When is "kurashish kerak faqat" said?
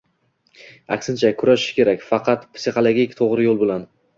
1.41-2.49